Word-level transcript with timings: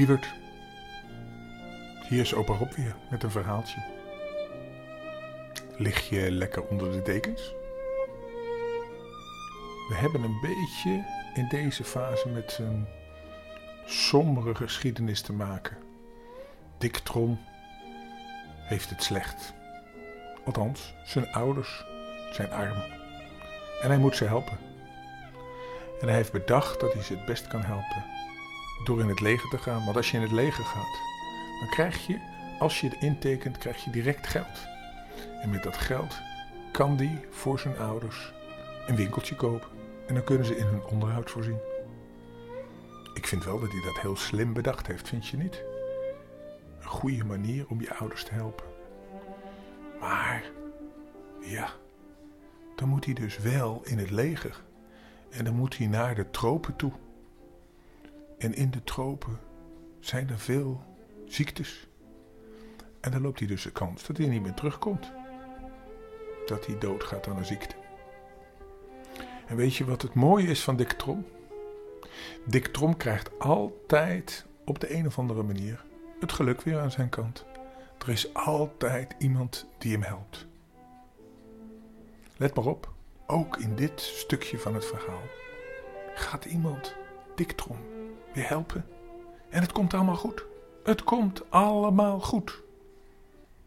Hoi, 0.00 0.08
lieverd. 0.08 0.34
Hier 2.08 2.20
is 2.20 2.34
opa 2.34 2.54
Rob 2.54 2.72
weer 2.72 2.96
met 3.10 3.22
een 3.22 3.30
verhaaltje. 3.30 3.80
Lig 5.76 6.08
je 6.08 6.30
lekker 6.30 6.62
onder 6.62 6.92
de 6.92 7.02
dekens? 7.02 7.54
We 9.88 9.94
hebben 9.94 10.22
een 10.22 10.40
beetje 10.40 11.04
in 11.34 11.48
deze 11.48 11.84
fase 11.84 12.28
met 12.28 12.58
een 12.60 12.86
sombere 13.86 14.54
geschiedenis 14.54 15.20
te 15.20 15.32
maken. 15.32 15.76
Dick 16.78 16.96
Trom 16.96 17.40
heeft 18.56 18.90
het 18.90 19.02
slecht. 19.02 19.54
Althans, 20.44 20.94
zijn 21.04 21.32
ouders 21.32 21.84
zijn 22.32 22.52
arm. 22.52 22.82
En 23.82 23.88
hij 23.88 23.98
moet 23.98 24.16
ze 24.16 24.24
helpen. 24.24 24.58
En 26.00 26.06
hij 26.06 26.16
heeft 26.16 26.32
bedacht 26.32 26.80
dat 26.80 26.92
hij 26.92 27.02
ze 27.02 27.16
het 27.16 27.24
best 27.24 27.46
kan 27.46 27.62
helpen. 27.62 28.20
Door 28.84 29.00
in 29.00 29.08
het 29.08 29.20
leger 29.20 29.48
te 29.48 29.58
gaan. 29.58 29.84
Want 29.84 29.96
als 29.96 30.10
je 30.10 30.16
in 30.16 30.22
het 30.22 30.32
leger 30.32 30.64
gaat, 30.64 30.98
dan 31.60 31.68
krijg 31.68 32.06
je, 32.06 32.18
als 32.58 32.80
je 32.80 32.88
het 32.88 33.02
intekent, 33.02 33.58
krijg 33.58 33.84
je 33.84 33.90
direct 33.90 34.26
geld. 34.26 34.66
En 35.42 35.50
met 35.50 35.62
dat 35.62 35.76
geld 35.76 36.20
kan 36.72 36.96
hij 36.96 37.24
voor 37.30 37.58
zijn 37.58 37.78
ouders 37.78 38.32
een 38.86 38.96
winkeltje 38.96 39.36
kopen. 39.36 39.68
En 40.06 40.14
dan 40.14 40.24
kunnen 40.24 40.46
ze 40.46 40.56
in 40.56 40.66
hun 40.66 40.84
onderhoud 40.84 41.30
voorzien. 41.30 41.58
Ik 43.14 43.26
vind 43.26 43.44
wel 43.44 43.60
dat 43.60 43.70
hij 43.70 43.80
dat 43.80 44.00
heel 44.00 44.16
slim 44.16 44.52
bedacht 44.52 44.86
heeft, 44.86 45.08
vind 45.08 45.26
je 45.26 45.36
niet? 45.36 45.62
Een 46.80 46.88
goede 46.88 47.24
manier 47.24 47.66
om 47.68 47.80
je 47.80 47.94
ouders 47.94 48.24
te 48.24 48.34
helpen. 48.34 48.66
Maar, 50.00 50.44
ja, 51.40 51.68
dan 52.76 52.88
moet 52.88 53.04
hij 53.04 53.14
dus 53.14 53.38
wel 53.38 53.80
in 53.84 53.98
het 53.98 54.10
leger. 54.10 54.60
En 55.30 55.44
dan 55.44 55.54
moet 55.54 55.76
hij 55.76 55.86
naar 55.86 56.14
de 56.14 56.30
tropen 56.30 56.76
toe. 56.76 56.92
En 58.40 58.54
in 58.54 58.70
de 58.70 58.84
tropen 58.84 59.38
zijn 59.98 60.28
er 60.28 60.38
veel 60.38 60.82
ziektes. 61.26 61.88
En 63.00 63.10
dan 63.10 63.20
loopt 63.20 63.38
hij 63.38 63.48
dus 63.48 63.62
de 63.62 63.72
kans 63.72 64.06
dat 64.06 64.16
hij 64.16 64.26
niet 64.26 64.42
meer 64.42 64.54
terugkomt. 64.54 65.12
Dat 66.46 66.66
hij 66.66 66.78
doodgaat 66.78 67.28
aan 67.28 67.36
een 67.36 67.44
ziekte. 67.44 67.74
En 69.46 69.56
weet 69.56 69.76
je 69.76 69.84
wat 69.84 70.02
het 70.02 70.14
mooie 70.14 70.46
is 70.46 70.62
van 70.62 70.76
Dick 70.76 70.92
Trom? 70.92 71.26
Dick 72.44 72.66
Trom 72.66 72.96
krijgt 72.96 73.38
altijd 73.38 74.46
op 74.64 74.80
de 74.80 74.94
een 74.94 75.06
of 75.06 75.18
andere 75.18 75.42
manier 75.42 75.84
het 76.20 76.32
geluk 76.32 76.60
weer 76.60 76.78
aan 76.78 76.90
zijn 76.90 77.08
kant. 77.08 77.44
Er 77.98 78.08
is 78.08 78.34
altijd 78.34 79.14
iemand 79.18 79.66
die 79.78 79.92
hem 79.92 80.02
helpt. 80.02 80.46
Let 82.36 82.54
maar 82.54 82.66
op, 82.66 82.92
ook 83.26 83.56
in 83.56 83.74
dit 83.74 84.00
stukje 84.00 84.58
van 84.58 84.74
het 84.74 84.86
verhaal 84.86 85.22
gaat 86.14 86.44
iemand 86.44 86.96
Dick 87.34 87.52
Trom 87.52 87.99
weer 88.32 88.48
helpen. 88.48 88.84
En 89.48 89.60
het 89.60 89.72
komt 89.72 89.94
allemaal 89.94 90.16
goed. 90.16 90.44
Het 90.84 91.02
komt 91.02 91.50
allemaal 91.50 92.20
goed. 92.20 92.62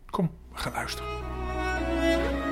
Kom, 0.09 0.31
we 0.51 0.57
gaan 0.57 0.71
luisteren. 0.73 2.42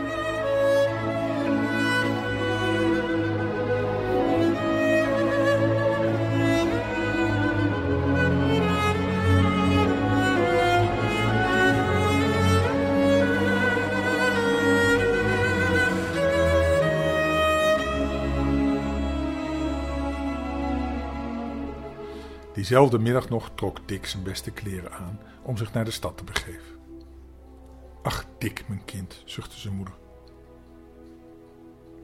Diezelfde 22.71 22.99
middag 22.99 23.30
nog 23.30 23.52
trok 23.55 23.87
Dick 23.87 24.05
zijn 24.05 24.23
beste 24.23 24.52
kleren 24.52 24.92
aan 24.92 25.20
om 25.42 25.58
zich 25.58 25.73
naar 25.73 25.86
de 25.86 25.92
stad 25.92 26.17
te 26.17 26.23
begeven. 26.23 26.77
Ach, 28.02 28.26
Dick, 28.37 28.64
mijn 28.67 28.86
kind, 28.86 29.21
zuchtte 29.26 29.59
zijn 29.59 29.73
moeder. 29.73 29.93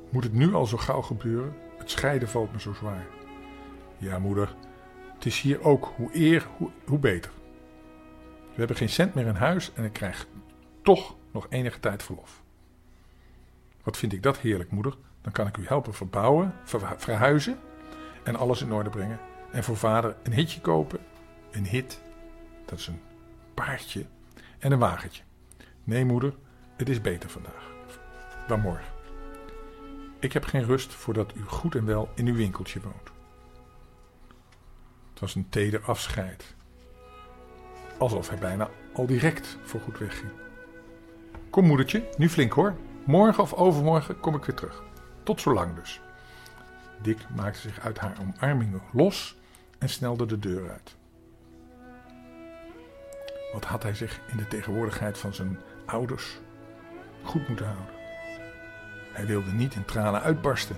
Moet 0.10 0.24
het 0.24 0.34
nu 0.34 0.54
al 0.54 0.66
zo 0.66 0.78
gauw 0.78 1.02
gebeuren? 1.02 1.56
Het 1.78 1.92
scheiden 1.92 2.30
valt 2.30 2.52
me 2.52 2.60
zo 2.60 2.74
zwaar. 2.74 3.08
Ja, 3.98 4.20
moeder, 4.20 4.56
het 5.14 5.26
is 5.26 5.42
hier 5.42 5.64
ook 5.64 5.94
hoe 5.96 6.10
eer, 6.14 6.48
hoe, 6.58 6.70
hoe 6.86 7.00
beter. 7.00 7.32
We 8.50 8.56
hebben 8.56 8.76
geen 8.76 8.90
cent 8.90 9.14
meer 9.14 9.26
in 9.26 9.36
huis 9.36 9.74
en 9.74 9.84
ik 9.84 9.94
krijg 9.94 10.28
toch 10.82 11.16
nog 11.32 11.48
enige 11.50 11.80
tijd 11.80 12.04
verlof. 12.04 12.44
Wat 13.84 13.98
vind 13.98 14.14
ik 14.14 14.24
dat 14.24 14.38
heerlijk, 14.38 14.72
moeder? 14.72 14.98
Dan 15.22 15.32
kan 15.32 15.48
ik 15.48 15.58
u 15.58 15.66
helpen 15.66 15.94
verbouwen, 15.94 16.54
verhuizen 16.98 17.60
en 18.24 18.36
alles 18.36 18.62
in 18.62 18.74
orde 18.74 18.90
brengen. 18.90 19.20
En 19.58 19.64
voor 19.64 19.78
vader 19.78 20.16
een 20.24 20.34
hitje 20.34 20.62
kopen. 20.62 21.00
Een 21.52 21.66
hit, 21.66 22.02
dat 22.66 22.80
is 22.80 22.88
een 22.88 23.02
paardje 23.54 24.06
en 24.60 24.72
een 24.72 24.80
wagentje. 24.80 25.24
Nee, 25.84 26.06
moeder, 26.06 26.36
het 26.76 26.90
is 26.90 27.02
beter 27.02 27.30
vandaag 27.30 27.72
dan 28.48 28.60
morgen. 28.60 28.94
Ik 30.20 30.34
heb 30.34 30.46
geen 30.46 30.64
rust 30.64 30.94
voordat 30.94 31.36
u 31.36 31.44
goed 31.44 31.76
en 31.76 31.86
wel 31.86 32.10
in 32.16 32.28
uw 32.28 32.36
winkeltje 32.36 32.82
woont. 32.82 33.12
Het 35.10 35.20
was 35.20 35.36
een 35.36 35.50
teder 35.50 35.82
afscheid. 35.82 36.56
Alsof 37.98 38.30
hij 38.30 38.38
bijna 38.38 38.70
al 38.94 39.06
direct 39.06 39.58
voor 39.64 39.80
goed 39.80 39.98
wegging. 39.98 40.32
Kom 41.50 41.66
moedertje, 41.66 42.10
nu 42.18 42.30
flink 42.30 42.52
hoor. 42.52 42.76
Morgen 43.06 43.44
of 43.44 43.54
overmorgen 43.54 44.20
kom 44.20 44.36
ik 44.36 44.46
weer 44.46 44.56
terug. 44.56 44.84
Tot 45.24 45.42
zo 45.42 45.54
lang 45.54 45.76
dus. 45.76 46.02
Dick 47.02 47.26
maakte 47.36 47.60
zich 47.60 47.80
uit 47.80 48.00
haar 48.00 48.18
omarmingen 48.22 48.82
los 48.92 49.38
en 49.78 49.90
snelde 49.90 50.26
de 50.26 50.40
deur 50.40 50.72
uit. 50.72 50.96
Wat 53.54 53.66
had 53.66 53.84
hij 53.84 53.94
zich 53.94 54.20
in 54.28 54.38
de 54.38 54.48
tegenwoordigheid 54.48 55.18
van 55.18 55.34
zijn 55.34 55.60
ouders 55.86 56.40
goed 57.24 57.48
moeten 57.48 57.66
houden? 57.66 57.96
Hij 59.12 59.26
wilde 59.26 59.52
niet 59.52 59.76
in 59.76 59.86
tranen 59.86 60.22
uitbarsten. 60.22 60.76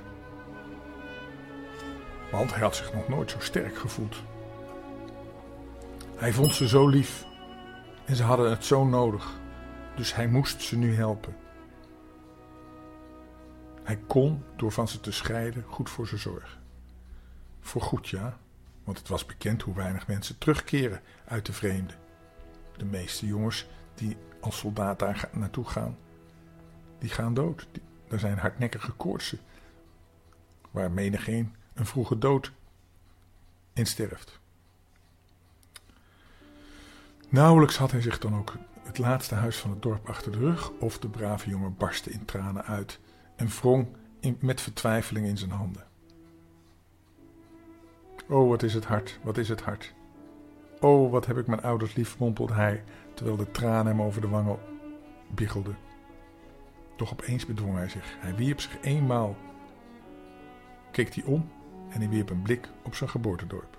Want 2.32 2.54
hij 2.54 2.62
had 2.62 2.76
zich 2.76 2.94
nog 2.94 3.08
nooit 3.08 3.32
zo 3.32 3.40
sterk 3.40 3.78
gevoeld. 3.78 4.16
Hij 6.16 6.34
vond 6.34 6.54
ze 6.54 6.68
zo 6.68 6.88
lief 6.88 7.26
en 8.06 8.16
ze 8.16 8.24
hadden 8.24 8.50
het 8.50 8.66
zo 8.66 8.86
nodig, 8.86 9.40
dus 9.96 10.16
hij 10.16 10.28
moest 10.28 10.62
ze 10.62 10.78
nu 10.78 10.96
helpen. 10.96 11.36
Hij 13.84 14.00
kon, 14.08 14.44
door 14.56 14.72
van 14.72 14.88
ze 14.88 15.00
te 15.00 15.12
scheiden, 15.12 15.64
goed 15.68 15.90
voor 15.90 16.08
ze 16.08 16.18
zorgen. 16.18 16.60
Voor 17.60 17.82
goed, 17.82 18.08
ja, 18.08 18.38
want 18.84 18.98
het 18.98 19.08
was 19.08 19.26
bekend 19.26 19.62
hoe 19.62 19.76
weinig 19.76 20.08
mensen 20.08 20.38
terugkeren 20.38 21.02
uit 21.26 21.46
de 21.46 21.54
vreemde. 21.54 21.94
De 22.78 22.86
meeste 22.86 23.26
jongens 23.26 23.68
die 23.96 24.18
als 24.40 24.58
soldaat 24.58 25.00
daar 25.00 25.30
naartoe 25.32 25.66
gaan, 25.66 25.98
die 27.00 27.10
gaan 27.10 27.34
dood. 27.34 27.68
Er 28.08 28.20
zijn 28.20 28.38
hardnekkige 28.38 28.92
koortsen, 28.92 29.40
waar 30.72 30.92
menigeen 30.92 31.56
een 31.74 31.86
vroege 31.86 32.18
dood 32.18 32.52
in 33.74 33.86
sterft. 33.86 34.40
Nauwelijks 37.30 37.78
had 37.78 37.92
hij 37.92 38.02
zich 38.02 38.20
dan 38.20 38.36
ook 38.36 38.56
het 38.84 38.98
laatste 38.98 39.36
huis 39.36 39.58
van 39.58 39.70
het 39.70 39.82
dorp 39.82 40.10
achter 40.10 40.32
de 40.32 40.38
rug, 40.38 40.70
of 40.70 41.00
de 41.00 41.10
brave 41.10 41.50
jongen 41.50 41.76
barstte 41.78 42.12
in 42.12 42.26
tranen 42.26 42.66
uit 42.66 43.00
en 43.36 43.48
wrong 43.48 43.88
met 44.40 44.62
vertwijfeling 44.62 45.26
in 45.28 45.38
zijn 45.38 45.52
handen. 45.52 45.89
Oh, 48.30 48.50
wat 48.50 48.64
is 48.64 48.74
het 48.74 48.86
hard, 48.86 49.20
wat 49.24 49.38
is 49.38 49.50
het 49.50 49.62
hard. 49.62 49.94
Oh, 50.80 51.12
wat 51.12 51.26
heb 51.26 51.38
ik 51.38 51.48
mijn 51.48 51.62
ouders 51.62 51.96
lief, 51.96 52.18
mompelde 52.18 52.54
hij, 52.54 52.84
terwijl 53.14 53.38
de 53.38 53.52
tranen 53.52 53.86
hem 53.86 54.02
over 54.02 54.22
de 54.22 54.28
wangen 54.28 54.60
biggelden. 55.28 55.78
Doch 56.96 57.12
opeens 57.12 57.46
bedwong 57.46 57.76
hij 57.76 57.90
zich. 57.90 58.16
Hij 58.20 58.36
wierp 58.36 58.60
zich 58.60 58.78
eenmaal, 58.82 59.36
keek 60.92 61.16
hij 61.16 61.24
om 61.24 61.50
en 61.90 62.00
hij 62.00 62.10
wierp 62.10 62.30
een 62.30 62.42
blik 62.42 62.70
op 62.84 62.96
zijn 62.96 63.10
geboortedorp, 63.10 63.78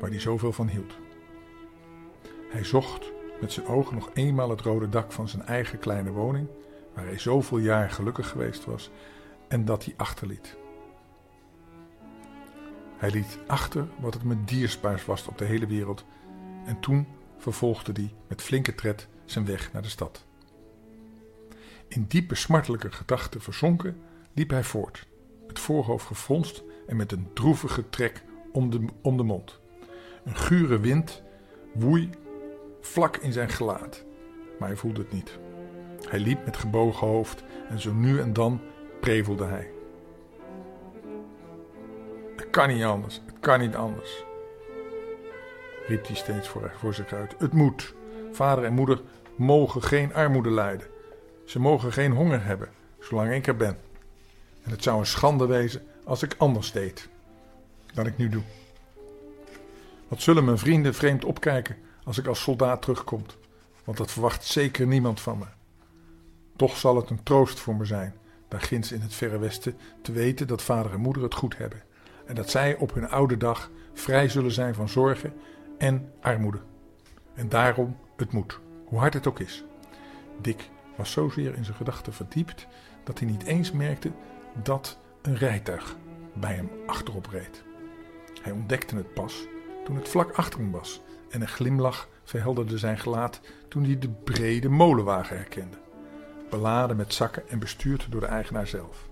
waar 0.00 0.10
hij 0.10 0.20
zoveel 0.20 0.52
van 0.52 0.68
hield. 0.68 0.98
Hij 2.50 2.64
zocht 2.64 3.12
met 3.40 3.52
zijn 3.52 3.66
ogen 3.66 3.94
nog 3.94 4.10
eenmaal 4.14 4.50
het 4.50 4.60
rode 4.60 4.88
dak 4.88 5.12
van 5.12 5.28
zijn 5.28 5.42
eigen 5.42 5.78
kleine 5.78 6.10
woning, 6.10 6.48
waar 6.94 7.04
hij 7.04 7.18
zoveel 7.18 7.58
jaar 7.58 7.90
gelukkig 7.90 8.28
geweest 8.28 8.64
was 8.64 8.90
en 9.48 9.64
dat 9.64 9.84
hij 9.84 9.94
achterliet. 9.96 10.60
Hij 13.02 13.10
liet 13.10 13.38
achter 13.46 13.88
wat 14.00 14.14
het 14.14 14.22
met 14.22 14.48
dierspaars 14.48 15.04
was 15.04 15.26
op 15.26 15.38
de 15.38 15.44
hele 15.44 15.66
wereld 15.66 16.04
en 16.64 16.80
toen 16.80 17.06
vervolgde 17.38 17.92
hij 17.92 18.14
met 18.28 18.42
flinke 18.42 18.74
tred 18.74 19.08
zijn 19.24 19.46
weg 19.46 19.72
naar 19.72 19.82
de 19.82 19.88
stad. 19.88 20.26
In 21.88 22.04
diepe 22.08 22.34
smartelijke 22.34 22.92
gedachten 22.92 23.40
verzonken 23.40 23.96
liep 24.32 24.50
hij 24.50 24.64
voort, 24.64 25.06
het 25.46 25.58
voorhoofd 25.58 26.06
gefronst 26.06 26.62
en 26.86 26.96
met 26.96 27.12
een 27.12 27.30
droevige 27.32 27.88
trek 27.88 28.22
om 28.52 28.70
de, 28.70 28.84
om 29.02 29.16
de 29.16 29.22
mond. 29.22 29.60
Een 30.24 30.36
gure 30.36 30.80
wind 30.80 31.22
woei 31.74 32.10
vlak 32.80 33.16
in 33.16 33.32
zijn 33.32 33.48
gelaat, 33.48 34.04
maar 34.58 34.68
hij 34.68 34.76
voelde 34.76 35.00
het 35.00 35.12
niet. 35.12 35.38
Hij 36.08 36.18
liep 36.18 36.44
met 36.44 36.56
gebogen 36.56 37.06
hoofd 37.06 37.44
en 37.68 37.80
zo 37.80 37.92
nu 37.92 38.20
en 38.20 38.32
dan 38.32 38.60
prevelde 39.00 39.44
hij 39.44 39.70
kan 42.52 42.68
niet 42.68 42.84
anders. 42.84 43.20
Het 43.26 43.40
kan 43.40 43.60
niet 43.60 43.74
anders. 43.74 44.24
riep 45.86 46.06
hij 46.06 46.16
steeds 46.16 46.48
voor, 46.48 46.72
voor 46.78 46.94
zich 46.94 47.12
uit. 47.12 47.34
Het 47.38 47.52
moet. 47.52 47.94
Vader 48.32 48.64
en 48.64 48.72
moeder 48.72 49.00
mogen 49.36 49.82
geen 49.82 50.14
armoede 50.14 50.50
lijden. 50.50 50.86
Ze 51.44 51.58
mogen 51.58 51.92
geen 51.92 52.12
honger 52.12 52.44
hebben, 52.44 52.68
zolang 53.00 53.32
ik 53.32 53.46
er 53.46 53.56
ben. 53.56 53.78
En 54.62 54.70
het 54.70 54.82
zou 54.82 54.98
een 54.98 55.06
schande 55.06 55.46
wezen 55.46 55.86
als 56.04 56.22
ik 56.22 56.34
anders 56.38 56.72
deed 56.72 57.08
dan 57.94 58.06
ik 58.06 58.16
nu 58.16 58.28
doe. 58.28 58.42
Wat 60.08 60.22
zullen 60.22 60.44
mijn 60.44 60.58
vrienden 60.58 60.94
vreemd 60.94 61.24
opkijken 61.24 61.76
als 62.04 62.18
ik 62.18 62.26
als 62.26 62.42
soldaat 62.42 62.82
terugkom? 62.82 63.24
Want 63.84 63.98
dat 63.98 64.10
verwacht 64.10 64.44
zeker 64.44 64.86
niemand 64.86 65.20
van 65.20 65.38
me. 65.38 65.46
Toch 66.56 66.76
zal 66.76 66.96
het 66.96 67.10
een 67.10 67.22
troost 67.22 67.60
voor 67.60 67.74
me 67.74 67.84
zijn, 67.84 68.14
daar 68.48 68.60
ginds 68.60 68.92
in 68.92 69.00
het 69.00 69.14
verre 69.14 69.38
westen, 69.38 69.76
te 70.02 70.12
weten 70.12 70.46
dat 70.46 70.62
vader 70.62 70.92
en 70.92 71.00
moeder 71.00 71.22
het 71.22 71.34
goed 71.34 71.58
hebben. 71.58 71.82
En 72.26 72.34
dat 72.34 72.50
zij 72.50 72.76
op 72.76 72.94
hun 72.94 73.08
oude 73.08 73.36
dag 73.36 73.70
vrij 73.92 74.28
zullen 74.28 74.52
zijn 74.52 74.74
van 74.74 74.88
zorgen 74.88 75.32
en 75.78 76.12
armoede. 76.20 76.60
En 77.34 77.48
daarom 77.48 77.96
het 78.16 78.32
moet, 78.32 78.60
hoe 78.84 78.98
hard 78.98 79.14
het 79.14 79.26
ook 79.26 79.40
is. 79.40 79.64
Dick 80.40 80.70
was 80.96 81.12
zozeer 81.12 81.54
in 81.54 81.64
zijn 81.64 81.76
gedachten 81.76 82.12
verdiept 82.12 82.66
dat 83.04 83.18
hij 83.18 83.28
niet 83.28 83.42
eens 83.42 83.72
merkte 83.72 84.12
dat 84.62 84.98
een 85.22 85.36
rijtuig 85.36 85.96
bij 86.32 86.54
hem 86.54 86.70
achterop 86.86 87.26
reed. 87.26 87.62
Hij 88.42 88.52
ontdekte 88.52 88.96
het 88.96 89.14
pas 89.14 89.46
toen 89.84 89.96
het 89.96 90.08
vlak 90.08 90.32
achter 90.32 90.60
hem 90.60 90.70
was 90.70 91.00
en 91.30 91.40
een 91.40 91.48
glimlach 91.48 92.08
verhelderde 92.24 92.78
zijn 92.78 92.98
gelaat 92.98 93.40
toen 93.68 93.84
hij 93.84 93.98
de 93.98 94.08
brede 94.08 94.68
molenwagen 94.68 95.36
herkende, 95.36 95.76
beladen 96.50 96.96
met 96.96 97.14
zakken 97.14 97.48
en 97.48 97.58
bestuurd 97.58 98.06
door 98.10 98.20
de 98.20 98.26
eigenaar 98.26 98.66
zelf. 98.66 99.10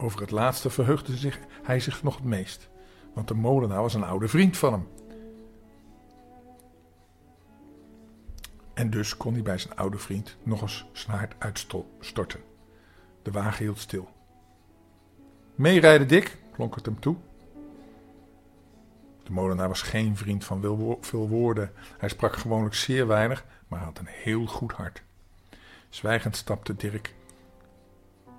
Over 0.00 0.20
het 0.20 0.30
laatste 0.30 0.70
verheugde 0.70 1.16
zich, 1.16 1.38
hij 1.62 1.80
zich 1.80 2.02
nog 2.02 2.14
het 2.14 2.24
meest, 2.24 2.68
want 3.14 3.28
de 3.28 3.34
molenaar 3.34 3.82
was 3.82 3.94
een 3.94 4.04
oude 4.04 4.28
vriend 4.28 4.56
van 4.56 4.72
hem. 4.72 4.88
En 8.74 8.90
dus 8.90 9.16
kon 9.16 9.32
hij 9.32 9.42
bij 9.42 9.58
zijn 9.58 9.76
oude 9.76 9.98
vriend 9.98 10.36
nog 10.42 10.60
eens 10.60 10.86
hart 11.06 11.34
uitstorten. 11.38 12.40
De 13.22 13.30
wagen 13.30 13.64
hield 13.64 13.78
stil. 13.78 14.08
Meerijden, 15.54 16.08
Dick, 16.08 16.38
klonk 16.52 16.74
het 16.74 16.86
hem 16.86 17.00
toe. 17.00 17.16
De 19.22 19.32
molenaar 19.32 19.68
was 19.68 19.82
geen 19.82 20.16
vriend 20.16 20.44
van 20.44 20.60
veel 21.00 21.28
woorden. 21.28 21.72
Hij 21.98 22.08
sprak 22.08 22.36
gewoonlijk 22.36 22.74
zeer 22.74 23.06
weinig, 23.06 23.44
maar 23.68 23.80
had 23.80 23.98
een 23.98 24.06
heel 24.06 24.46
goed 24.46 24.72
hart. 24.72 25.02
Zwijgend 25.88 26.36
stapte 26.36 26.76
Dirk 26.76 27.14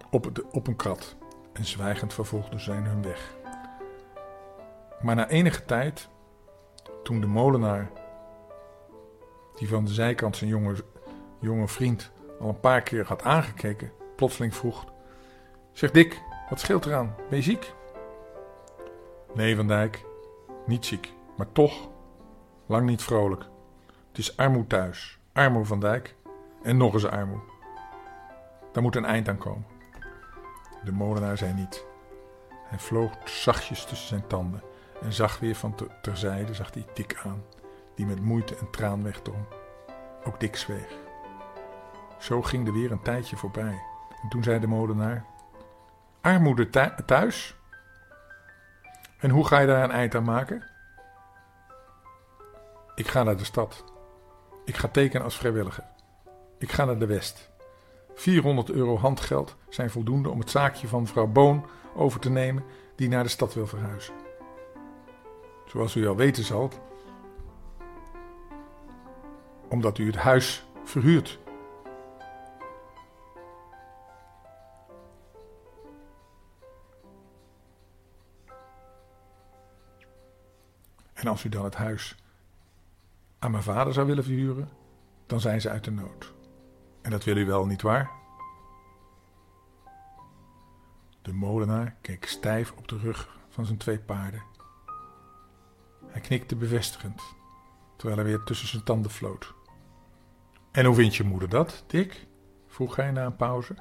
op, 0.09 0.35
de, 0.35 0.45
op 0.51 0.67
een 0.67 0.75
krat 0.75 1.15
en 1.59 1.65
zwijgend 1.65 2.13
vervolgden 2.13 2.59
zij 2.59 2.75
hun 2.75 3.01
weg. 3.01 3.35
Maar 5.01 5.15
na 5.15 5.27
enige 5.27 5.65
tijd, 5.65 6.09
toen 7.03 7.21
de 7.21 7.27
molenaar, 7.27 7.89
die 9.55 9.69
van 9.69 9.85
de 9.85 9.93
zijkant 9.93 10.37
zijn 10.37 10.49
jonge, 10.49 10.75
jonge 11.39 11.67
vriend 11.67 12.11
al 12.39 12.49
een 12.49 12.59
paar 12.59 12.81
keer 12.81 13.05
had 13.05 13.23
aangekeken, 13.23 13.91
plotseling 14.15 14.55
vroeg: 14.55 14.85
Zeg 15.71 15.91
Dick, 15.91 16.21
wat 16.49 16.59
scheelt 16.59 16.85
eraan? 16.85 17.15
Ben 17.29 17.37
je 17.37 17.43
ziek? 17.43 17.73
Nee, 19.33 19.55
Van 19.55 19.67
Dijk, 19.67 20.05
niet 20.65 20.85
ziek, 20.85 21.13
maar 21.37 21.51
toch 21.51 21.89
lang 22.65 22.85
niet 22.85 23.03
vrolijk. 23.03 23.45
Het 24.07 24.17
is 24.17 24.37
armoe 24.37 24.67
thuis, 24.67 25.19
armoe 25.33 25.65
van 25.65 25.79
Dijk 25.79 26.15
en 26.63 26.77
nog 26.77 26.93
eens 26.93 27.07
armoe. 27.07 27.39
Daar 28.71 28.83
moet 28.83 28.95
een 28.95 29.05
eind 29.05 29.27
aan 29.29 29.37
komen. 29.37 29.78
De 30.83 30.91
molenaar 30.91 31.37
zei 31.37 31.53
niet. 31.53 31.85
Hij 32.63 32.79
vloog 32.79 33.11
zachtjes 33.25 33.85
tussen 33.85 34.07
zijn 34.07 34.27
tanden 34.27 34.61
en 35.01 35.13
zag 35.13 35.39
weer 35.39 35.55
van 35.55 35.75
terzijde 36.01 36.53
zag 36.53 36.73
hij 36.73 36.85
Dick 36.93 37.19
aan, 37.23 37.43
die 37.95 38.05
met 38.05 38.21
moeite 38.21 38.57
een 38.59 38.69
traan 38.69 39.03
wegdrong. 39.03 39.45
Ook 40.23 40.39
Dick 40.39 40.55
zweeg. 40.55 40.97
Zo 42.17 42.41
ging 42.41 42.67
er 42.67 42.73
weer 42.73 42.91
een 42.91 43.01
tijdje 43.01 43.35
voorbij. 43.35 43.81
En 44.21 44.29
toen 44.29 44.43
zei 44.43 44.59
de 44.59 44.67
molenaar: 44.67 45.25
Armoede 46.21 46.69
thuis? 47.05 47.55
En 49.19 49.29
hoe 49.29 49.47
ga 49.47 49.59
je 49.59 49.67
daar 49.67 49.83
een 49.83 49.91
eind 49.91 50.15
aan 50.15 50.23
maken? 50.23 50.63
Ik 52.95 53.07
ga 53.07 53.23
naar 53.23 53.37
de 53.37 53.43
stad. 53.43 53.83
Ik 54.65 54.77
ga 54.77 54.87
tekenen 54.87 55.23
als 55.23 55.37
vrijwilliger. 55.37 55.83
Ik 56.57 56.71
ga 56.71 56.85
naar 56.85 56.99
de 56.99 57.05
West. 57.05 57.51
400 58.19 58.69
euro 58.69 58.97
handgeld 58.97 59.55
zijn 59.69 59.89
voldoende 59.89 60.29
om 60.29 60.39
het 60.39 60.49
zaakje 60.49 60.87
van 60.87 61.01
mevrouw 61.01 61.27
Boon 61.27 61.65
over 61.95 62.19
te 62.19 62.29
nemen 62.29 62.63
die 62.95 63.09
naar 63.09 63.23
de 63.23 63.29
stad 63.29 63.53
wil 63.53 63.67
verhuizen. 63.67 64.13
Zoals 65.65 65.95
u 65.95 66.07
al 66.07 66.15
weten 66.15 66.43
zal, 66.43 66.69
omdat 69.69 69.97
u 69.97 70.05
het 70.05 70.15
huis 70.15 70.65
verhuurt 70.83 71.39
En 81.13 81.27
als 81.27 81.43
u 81.43 81.49
dan 81.49 81.63
het 81.63 81.75
huis 81.75 82.15
aan 83.39 83.51
mijn 83.51 83.63
vader 83.63 83.93
zou 83.93 84.07
willen 84.07 84.23
verhuren, 84.23 84.69
dan 85.25 85.39
zijn 85.39 85.61
ze 85.61 85.69
uit 85.69 85.83
de 85.83 85.91
nood. 85.91 86.38
En 87.01 87.11
dat 87.11 87.23
wil 87.23 87.37
u 87.37 87.45
wel, 87.45 87.65
niet 87.65 87.81
waar? 87.81 88.09
De 91.21 91.33
molenaar 91.33 91.95
keek 92.01 92.25
stijf 92.25 92.71
op 92.71 92.87
de 92.87 92.97
rug 92.97 93.37
van 93.49 93.65
zijn 93.65 93.77
twee 93.77 93.99
paarden. 93.99 94.43
Hij 96.05 96.21
knikte 96.21 96.55
bevestigend, 96.55 97.21
terwijl 97.95 98.19
hij 98.19 98.29
weer 98.29 98.43
tussen 98.43 98.67
zijn 98.67 98.83
tanden 98.83 99.11
floot. 99.11 99.53
En 100.71 100.85
hoe 100.85 100.95
vindt 100.95 101.15
je 101.15 101.23
moeder 101.23 101.49
dat, 101.49 101.83
Dick? 101.87 102.27
vroeg 102.67 102.95
hij 102.95 103.11
na 103.11 103.25
een 103.25 103.35
pauze. 103.35 103.75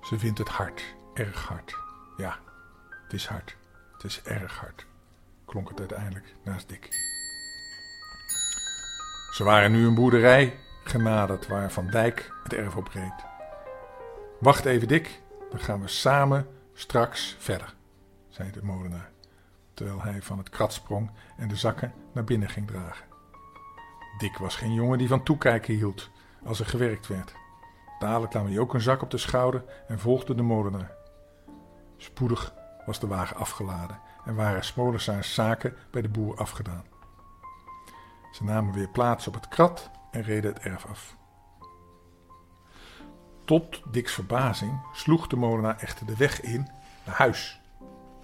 Ze 0.00 0.18
vindt 0.18 0.38
het 0.38 0.48
hard, 0.48 0.94
erg 1.14 1.48
hard. 1.48 1.76
Ja, 2.16 2.38
het 3.02 3.12
is 3.12 3.26
hard. 3.26 3.56
Het 3.92 4.04
is 4.04 4.22
erg 4.22 4.58
hard 4.58 4.86
klonk 5.52 5.68
het 5.68 5.78
uiteindelijk 5.78 6.34
naast 6.44 6.68
Dick. 6.68 6.88
Ze 9.32 9.44
waren 9.44 9.72
nu 9.72 9.86
een 9.86 9.94
boerderij 9.94 10.58
genaderd 10.84 11.46
waar 11.46 11.70
Van 11.70 11.86
Dijk 11.86 12.32
het 12.42 12.52
erf 12.52 12.76
op 12.76 12.88
reed. 12.88 13.24
Wacht 14.40 14.64
even, 14.64 14.88
Dick, 14.88 15.22
dan 15.50 15.60
gaan 15.60 15.80
we 15.80 15.88
samen 15.88 16.46
straks 16.72 17.36
verder, 17.38 17.74
zei 18.28 18.50
de 18.50 18.62
molenaar, 18.62 19.10
terwijl 19.74 20.02
hij 20.02 20.22
van 20.22 20.38
het 20.38 20.48
krat 20.48 20.72
sprong 20.72 21.10
en 21.36 21.48
de 21.48 21.56
zakken 21.56 21.92
naar 22.12 22.24
binnen 22.24 22.48
ging 22.48 22.66
dragen. 22.66 23.06
Dick 24.18 24.38
was 24.38 24.56
geen 24.56 24.74
jongen 24.74 24.98
die 24.98 25.08
van 25.08 25.22
toekijken 25.22 25.74
hield 25.74 26.10
als 26.44 26.60
er 26.60 26.66
gewerkt 26.66 27.06
werd. 27.06 27.34
Dadelijk 27.98 28.32
nam 28.32 28.46
hij 28.46 28.58
ook 28.58 28.74
een 28.74 28.80
zak 28.80 29.02
op 29.02 29.10
de 29.10 29.18
schouder 29.18 29.64
en 29.88 29.98
volgde 29.98 30.34
de 30.34 30.42
molenaar. 30.42 30.94
Spoedig 31.96 32.54
was 32.86 33.00
de 33.00 33.06
wagen 33.06 33.36
afgeladen 33.36 34.00
en 34.24 34.34
waren 34.34 34.64
Smolensaars 34.64 35.34
zaken 35.34 35.76
bij 35.90 36.02
de 36.02 36.08
boer 36.08 36.36
afgedaan. 36.36 36.84
Ze 38.32 38.44
namen 38.44 38.74
weer 38.74 38.88
plaats 38.88 39.26
op 39.26 39.34
het 39.34 39.48
krat 39.48 39.90
en 40.12 40.22
reden 40.22 40.52
het 40.52 40.62
erf 40.62 40.86
af. 40.86 41.16
Tot 43.44 43.82
Diks 43.90 44.12
verbazing 44.12 44.80
sloeg 44.92 45.26
de 45.26 45.36
molenaar 45.36 45.78
echter 45.78 46.06
de 46.06 46.16
weg 46.16 46.40
in 46.40 46.68
naar 47.04 47.16
huis, 47.16 47.60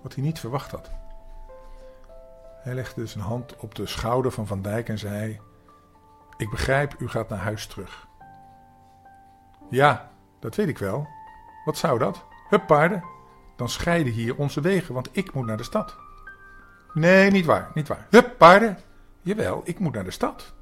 wat 0.02 0.14
hij 0.14 0.22
niet 0.22 0.40
verwacht 0.40 0.70
had. 0.70 0.90
Hij 2.62 2.74
legde 2.74 3.06
zijn 3.06 3.24
hand 3.24 3.56
op 3.56 3.74
de 3.74 3.86
schouder 3.86 4.32
van 4.32 4.46
Van 4.46 4.62
Dijk 4.62 4.88
en 4.88 4.98
zei: 4.98 5.40
Ik 6.36 6.50
begrijp, 6.50 6.94
u 6.98 7.08
gaat 7.08 7.28
naar 7.28 7.38
huis 7.38 7.66
terug. 7.66 8.06
Ja, 9.70 10.10
dat 10.40 10.54
weet 10.54 10.68
ik 10.68 10.78
wel. 10.78 11.08
Wat 11.64 11.78
zou 11.78 11.98
dat? 11.98 12.24
Hup, 12.48 12.66
paarden, 12.66 13.04
dan 13.56 13.68
scheiden 13.68 14.12
hier 14.12 14.36
onze 14.36 14.60
wegen, 14.60 14.94
want 14.94 15.08
ik 15.12 15.32
moet 15.34 15.46
naar 15.46 15.56
de 15.56 15.62
stad. 15.62 15.96
Nee, 16.94 17.30
niet 17.30 17.44
waar, 17.44 17.70
niet 17.74 17.88
waar. 17.88 18.06
Hup, 18.10 18.34
paarden. 18.38 18.78
Jawel, 19.22 19.60
ik 19.64 19.78
moet 19.78 19.94
naar 19.94 20.04
de 20.04 20.10
stad. 20.10 20.54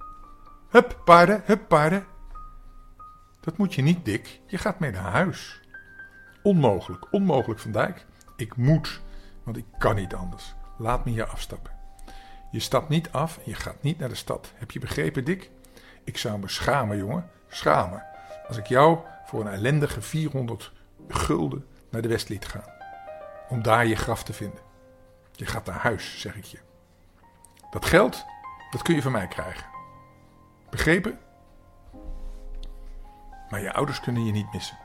Hup, 0.76 1.00
paarden, 1.04 1.42
hup, 1.44 1.68
paarden. 1.68 2.06
Dat 3.40 3.56
moet 3.56 3.74
je 3.74 3.82
niet, 3.82 4.04
Dick. 4.04 4.40
Je 4.46 4.58
gaat 4.58 4.78
mee 4.78 4.90
naar 4.90 5.10
huis. 5.10 5.60
Onmogelijk, 6.42 7.12
onmogelijk, 7.12 7.60
Van 7.60 7.72
Dijk. 7.72 8.06
Ik 8.36 8.56
moet, 8.56 9.00
want 9.42 9.56
ik 9.56 9.64
kan 9.78 9.94
niet 9.94 10.14
anders. 10.14 10.54
Laat 10.78 11.04
me 11.04 11.10
hier 11.10 11.26
afstappen. 11.26 11.72
Je 12.50 12.60
stapt 12.60 12.88
niet 12.88 13.10
af 13.10 13.36
en 13.36 13.42
je 13.44 13.54
gaat 13.54 13.82
niet 13.82 13.98
naar 13.98 14.08
de 14.08 14.14
stad. 14.14 14.52
Heb 14.54 14.70
je 14.70 14.78
begrepen, 14.78 15.24
Dick? 15.24 15.50
Ik 16.04 16.18
zou 16.18 16.38
me 16.38 16.48
schamen, 16.48 16.96
jongen. 16.96 17.30
Schamen. 17.48 18.04
Als 18.48 18.56
ik 18.56 18.66
jou 18.66 18.98
voor 19.24 19.40
een 19.40 19.52
ellendige 19.52 20.00
400 20.00 20.72
gulden 21.08 21.66
naar 21.90 22.02
de 22.02 22.08
West 22.08 22.28
liet 22.28 22.46
gaan 22.46 22.74
om 23.48 23.62
daar 23.62 23.86
je 23.86 23.96
graf 23.96 24.22
te 24.24 24.32
vinden. 24.32 24.60
Je 25.32 25.46
gaat 25.46 25.66
naar 25.66 25.80
huis, 25.80 26.20
zeg 26.20 26.36
ik 26.36 26.44
je. 26.44 26.58
Dat 27.70 27.84
geld, 27.84 28.24
dat 28.70 28.82
kun 28.82 28.94
je 28.94 29.02
van 29.02 29.12
mij 29.12 29.26
krijgen. 29.26 29.75
Begrepen? 30.70 31.18
Maar 33.50 33.60
je 33.60 33.72
ouders 33.72 34.00
kunnen 34.00 34.24
je 34.24 34.32
niet 34.32 34.52
missen. 34.52 34.78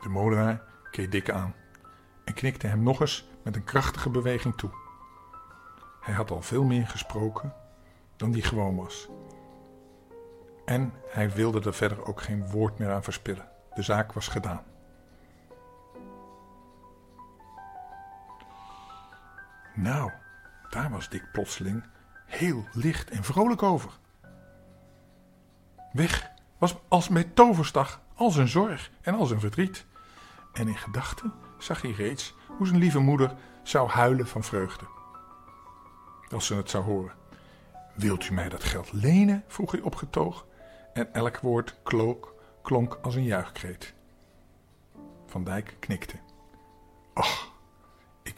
De 0.00 0.08
molenaar 0.08 0.62
keek 0.90 1.10
dik 1.10 1.30
aan 1.30 1.54
en 2.24 2.34
knikte 2.34 2.66
hem 2.66 2.82
nog 2.82 3.00
eens 3.00 3.28
met 3.42 3.56
een 3.56 3.64
krachtige 3.64 4.10
beweging 4.10 4.56
toe. 4.56 4.70
Hij 6.00 6.14
had 6.14 6.30
al 6.30 6.42
veel 6.42 6.64
meer 6.64 6.86
gesproken 6.86 7.54
dan 8.16 8.30
die 8.30 8.42
gewoon 8.42 8.76
was. 8.76 9.08
En 10.64 10.92
hij 11.06 11.30
wilde 11.30 11.60
er 11.60 11.74
verder 11.74 12.06
ook 12.06 12.22
geen 12.22 12.50
woord 12.50 12.78
meer 12.78 12.90
aan 12.90 13.02
verspillen. 13.02 13.48
De 13.74 13.82
zaak 13.82 14.12
was 14.12 14.28
gedaan. 14.28 14.64
Nou, 19.74 20.10
daar 20.68 20.90
was 20.90 21.08
Dick 21.08 21.32
plotseling 21.32 21.84
heel 22.26 22.64
licht 22.72 23.10
en 23.10 23.24
vrolijk 23.24 23.62
over. 23.62 23.98
Weg 25.92 26.30
was 26.58 26.76
als 26.88 27.08
met 27.08 27.34
toverstag 27.36 28.00
al 28.14 28.30
zijn 28.30 28.48
zorg 28.48 28.90
en 29.00 29.14
al 29.14 29.26
zijn 29.26 29.40
verdriet. 29.40 29.86
En 30.52 30.68
in 30.68 30.76
gedachten 30.76 31.32
zag 31.58 31.82
hij 31.82 31.90
reeds 31.90 32.34
hoe 32.46 32.66
zijn 32.66 32.78
lieve 32.78 32.98
moeder 32.98 33.34
zou 33.62 33.88
huilen 33.88 34.26
van 34.26 34.44
vreugde. 34.44 34.84
Als 36.30 36.46
ze 36.46 36.54
het 36.54 36.70
zou 36.70 36.84
horen. 36.84 37.14
Wilt 37.94 38.28
u 38.28 38.32
mij 38.32 38.48
dat 38.48 38.64
geld 38.64 38.92
lenen? 38.92 39.44
vroeg 39.46 39.70
hij 39.70 39.80
opgetogen. 39.80 40.46
En 40.92 41.14
elk 41.14 41.38
woord 41.38 41.76
klonk, 41.82 42.32
klonk 42.62 42.98
als 43.02 43.14
een 43.14 43.24
juichkreet. 43.24 43.94
Van 45.26 45.44
Dijk 45.44 45.76
knikte. 45.78 46.16
Ach, 47.14 47.52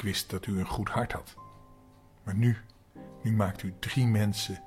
ik 0.03 0.09
wist 0.09 0.31
dat 0.31 0.47
u 0.47 0.59
een 0.59 0.67
goed 0.67 0.89
hart 0.89 1.13
had. 1.13 1.35
Maar 2.23 2.35
nu, 2.35 2.57
nu 3.23 3.33
maakt 3.33 3.63
u 3.63 3.75
drie 3.79 4.07
mensen 4.07 4.63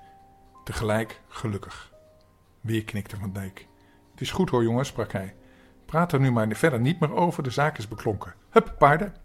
tegelijk 0.64 1.22
gelukkig. 1.28 1.94
Weer 2.62 2.84
knikte 2.84 3.18
Van 3.18 3.34
Dijk. 3.34 3.68
Het 4.12 4.22
is 4.22 4.32
goed 4.32 4.50
hoor, 4.50 4.64
jongens, 4.64 4.88
sprak 4.88 5.12
hij. 5.12 5.36
Praat 5.86 6.12
er 6.12 6.20
nu 6.20 6.32
maar 6.32 6.56
verder 6.56 6.80
niet 6.80 7.00
meer 7.00 7.14
over, 7.14 7.44
de 7.44 7.50
zaak 7.50 7.78
is 7.78 7.88
beklonken. 7.88 8.34
Hup, 8.50 8.76
paarden! 8.78 9.16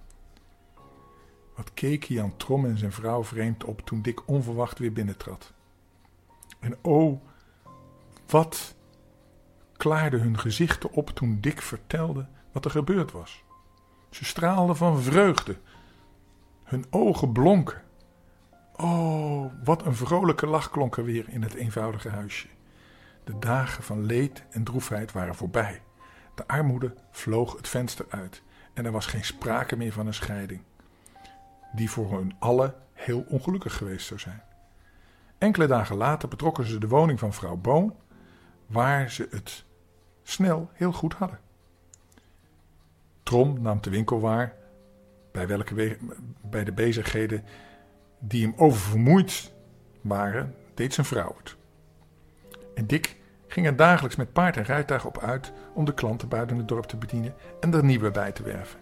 Wat 1.56 1.74
keken 1.74 2.14
Jan 2.14 2.36
Trom 2.36 2.64
en 2.64 2.78
zijn 2.78 2.92
vrouw 2.92 3.24
vreemd 3.24 3.64
op 3.64 3.80
toen 3.80 4.02
Dick 4.02 4.28
onverwacht 4.28 4.78
weer 4.78 4.92
binnentrad. 4.92 5.52
En 6.60 6.78
oh, 6.80 7.24
wat 8.26 8.74
klaarde 9.76 10.16
hun 10.16 10.38
gezichten 10.38 10.92
op 10.92 11.10
toen 11.10 11.40
Dick 11.40 11.62
vertelde 11.62 12.28
wat 12.52 12.64
er 12.64 12.70
gebeurd 12.70 13.12
was. 13.12 13.44
Ze 14.10 14.24
straalden 14.24 14.76
van 14.76 15.02
vreugde. 15.02 15.56
Hun 16.70 16.84
ogen 16.90 17.32
blonken. 17.32 17.82
Oh, 18.76 19.52
wat 19.64 19.86
een 19.86 19.94
vrolijke 19.94 20.46
lach 20.46 20.70
klonk 20.70 20.96
er 20.96 21.04
weer 21.04 21.28
in 21.28 21.42
het 21.42 21.54
eenvoudige 21.54 22.08
huisje. 22.08 22.46
De 23.24 23.38
dagen 23.38 23.82
van 23.82 24.04
leed 24.04 24.44
en 24.50 24.64
droefheid 24.64 25.12
waren 25.12 25.34
voorbij. 25.34 25.82
De 26.34 26.46
armoede 26.46 26.94
vloog 27.10 27.56
het 27.56 27.68
venster 27.68 28.06
uit 28.08 28.42
en 28.74 28.84
er 28.84 28.92
was 28.92 29.06
geen 29.06 29.24
sprake 29.24 29.76
meer 29.76 29.92
van 29.92 30.06
een 30.06 30.14
scheiding, 30.14 30.62
die 31.72 31.90
voor 31.90 32.12
hun 32.12 32.34
allen 32.38 32.74
heel 32.92 33.24
ongelukkig 33.28 33.76
geweest 33.76 34.06
zou 34.06 34.20
zijn. 34.20 34.42
Enkele 35.38 35.66
dagen 35.66 35.96
later 35.96 36.28
betrokken 36.28 36.66
ze 36.66 36.78
de 36.78 36.88
woning 36.88 37.18
van 37.18 37.32
vrouw 37.32 37.56
Boon, 37.56 37.94
waar 38.66 39.10
ze 39.10 39.26
het 39.30 39.64
snel 40.22 40.70
heel 40.72 40.92
goed 40.92 41.14
hadden. 41.14 41.40
Trom 43.22 43.60
nam 43.60 43.80
de 43.80 43.90
winkel 43.90 44.20
waar, 44.20 44.58
bij, 45.32 45.46
welke 45.46 45.96
bij 46.40 46.64
de 46.64 46.72
bezigheden 46.72 47.44
die 48.18 48.42
hem 48.42 48.54
oververmoeid 48.56 49.52
waren, 50.00 50.54
deed 50.74 50.94
zijn 50.94 51.06
vrouw 51.06 51.34
het. 51.42 51.56
En 52.74 52.86
Dick 52.86 53.16
ging 53.46 53.66
er 53.66 53.76
dagelijks 53.76 54.16
met 54.16 54.32
paard 54.32 54.56
en 54.56 54.62
rijtuig 54.62 55.06
op 55.06 55.18
uit 55.18 55.52
om 55.74 55.84
de 55.84 55.94
klanten 55.94 56.28
buiten 56.28 56.56
het 56.56 56.68
dorp 56.68 56.84
te 56.84 56.96
bedienen 56.96 57.34
en 57.60 57.74
er 57.74 57.84
nieuwe 57.84 58.10
bij 58.10 58.32
te 58.32 58.42
werven. 58.42 58.80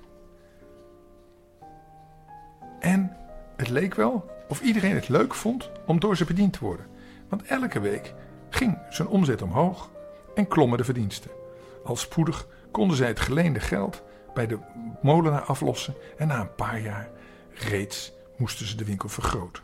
En 2.80 3.16
het 3.56 3.68
leek 3.68 3.94
wel 3.94 4.30
of 4.48 4.60
iedereen 4.60 4.94
het 4.94 5.08
leuk 5.08 5.34
vond 5.34 5.70
om 5.86 6.00
door 6.00 6.16
ze 6.16 6.24
bediend 6.24 6.52
te 6.52 6.64
worden, 6.64 6.86
want 7.28 7.42
elke 7.42 7.80
week 7.80 8.14
ging 8.50 8.78
zijn 8.90 9.08
omzet 9.08 9.42
omhoog 9.42 9.90
en 10.34 10.48
klommen 10.48 10.78
de 10.78 10.84
verdiensten. 10.84 11.30
Al 11.84 11.96
spoedig 11.96 12.46
konden 12.70 12.96
zij 12.96 13.08
het 13.08 13.20
geleende 13.20 13.60
geld 13.60 14.02
bij 14.38 14.46
de 14.46 14.58
molenaar 15.02 15.42
aflossen 15.42 15.94
en 16.16 16.26
na 16.26 16.40
een 16.40 16.54
paar 16.54 16.80
jaar 16.80 17.10
reeds 17.54 18.12
moesten 18.36 18.66
ze 18.66 18.76
de 18.76 18.84
winkel 18.84 19.08
vergroten. 19.08 19.62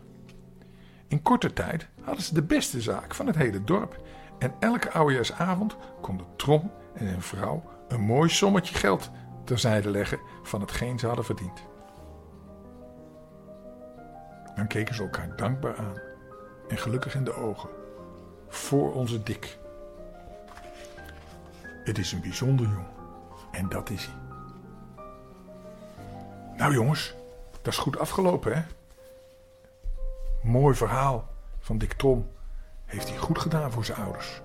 In 1.09 1.23
korte 1.23 1.52
tijd 1.52 1.88
hadden 2.02 2.25
ze 2.25 2.35
de 2.35 2.43
beste 2.43 2.81
zaak 2.81 3.14
van 3.14 3.26
het 3.26 3.37
hele 3.37 3.64
dorp 3.64 3.97
en 4.38 4.54
elke 4.61 4.90
oudejaarsavond 4.90 5.76
konden 6.00 6.26
Trom 6.37 6.71
en 6.95 7.09
zijn 7.09 7.23
vrouw 7.23 7.62
een 7.88 8.00
mooi 8.00 8.28
sommetje 8.28 8.75
geld 8.75 9.11
terzijde 9.45 9.90
leggen 9.90 10.19
van 10.43 10.61
hetgeen 10.61 10.99
ze 10.99 11.07
hadden 11.07 11.25
verdiend. 11.25 11.62
Dan 14.54 14.66
keken 14.66 14.95
ze 14.95 15.02
elkaar 15.02 15.37
dankbaar 15.37 15.76
aan 15.76 16.00
en 16.69 16.78
gelukkig 16.78 17.14
in 17.14 17.25
de 17.25 17.35
ogen 17.35 17.71
voor 18.49 18.95
onze 18.95 19.23
dik. 19.23 19.59
Het 21.85 21.99
is 21.99 22.12
een 22.12 22.21
bijzonder 22.21 22.66
jong 22.66 22.87
en 23.52 23.69
dat 23.69 23.90
is 23.90 24.07
hij. 24.07 24.24
Nou 26.57 26.73
jongens, 26.73 27.15
dat 27.51 27.73
is 27.73 27.79
goed 27.79 27.99
afgelopen 27.99 28.55
hè? 28.57 28.63
Mooi 30.43 30.75
verhaal 30.75 31.29
van 31.59 31.79
Dick 31.79 31.93
Trom 31.93 32.31
heeft 32.85 33.09
hij 33.09 33.19
goed 33.19 33.39
gedaan 33.39 33.73
voor 33.73 33.85
zijn 33.85 33.99
ouders. 33.99 34.43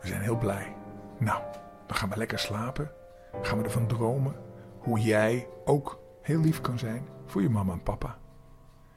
We 0.00 0.06
zijn 0.06 0.20
heel 0.20 0.36
blij. 0.38 0.76
Nou, 1.18 1.42
dan 1.86 1.96
gaan 1.96 2.08
we 2.08 2.16
lekker 2.16 2.38
slapen. 2.38 2.92
Gaan 3.42 3.58
we 3.58 3.64
ervan 3.64 3.86
dromen 3.86 4.36
hoe 4.78 5.00
jij 5.00 5.48
ook 5.64 6.00
heel 6.22 6.40
lief 6.40 6.60
kan 6.60 6.78
zijn 6.78 7.08
voor 7.26 7.42
je 7.42 7.50
mama 7.50 7.72
en 7.72 7.82
papa. 7.82 8.18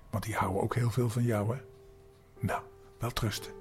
Want 0.10 0.24
die 0.24 0.36
houden 0.36 0.62
ook 0.62 0.76
heel 0.76 0.90
veel 0.90 1.10
van 1.10 1.24
jou, 1.24 1.56
hè? 1.56 1.62
Nou, 2.40 2.62
wel 3.00 3.12
trusten. 3.12 3.52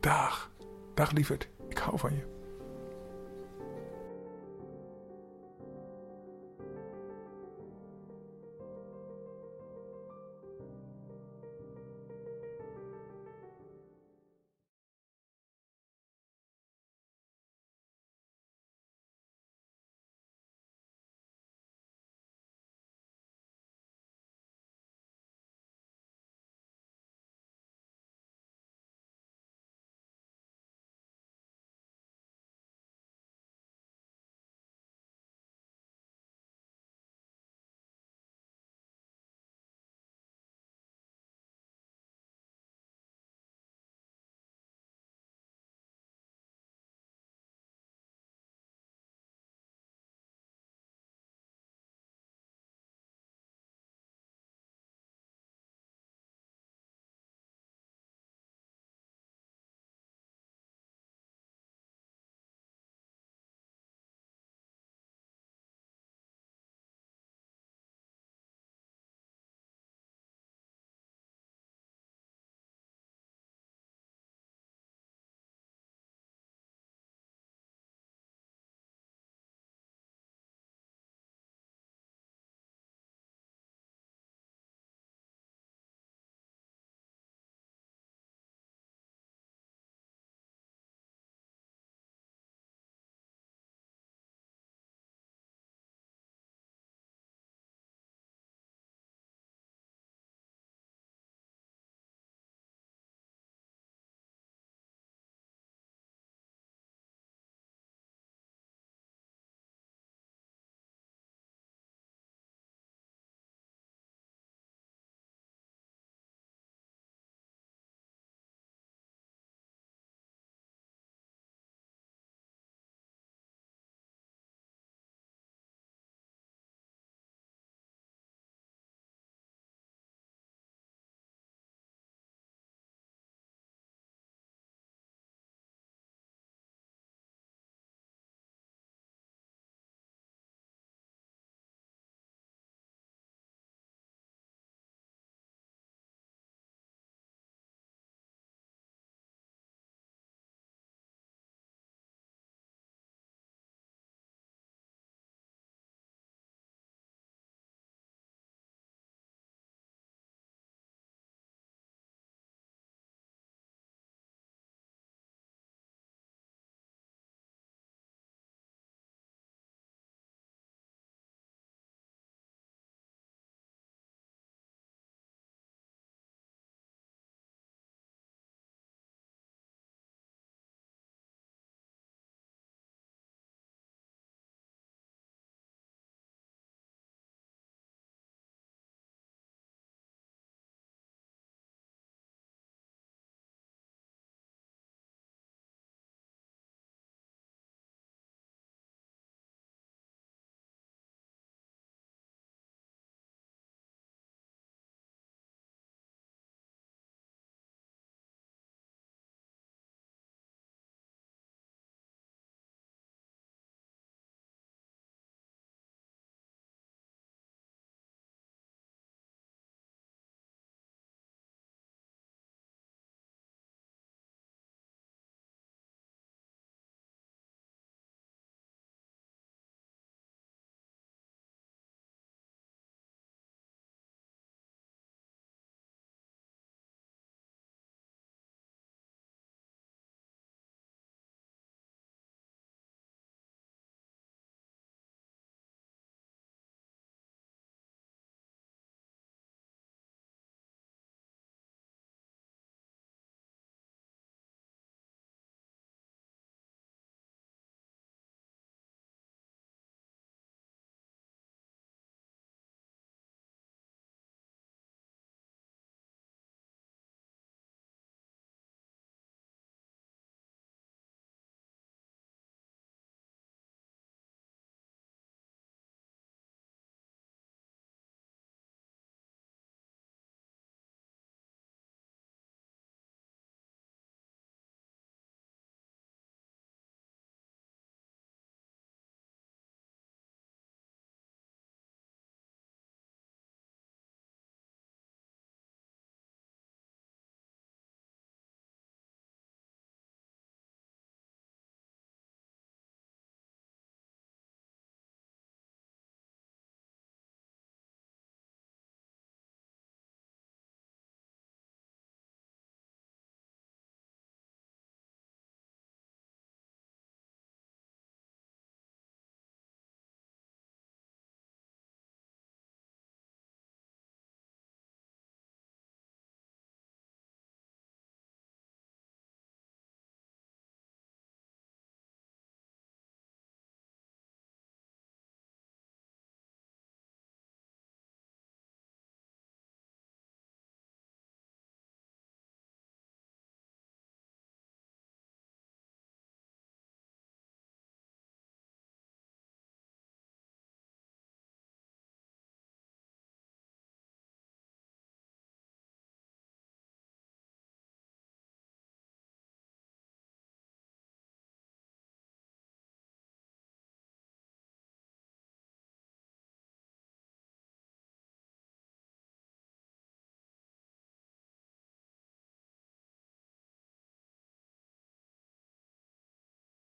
Dag, 0.00 0.50
dag 0.94 1.10
lieverd, 1.10 1.48
ik 1.68 1.78
hou 1.78 1.98
van 1.98 2.14
je. 2.14 2.35